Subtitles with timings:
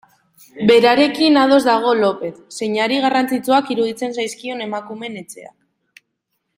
[0.69, 6.05] Berarekin ados dago Lopez, zeinari garrantzitsuak iruditzen zaizkion Emakumeen Etxeak.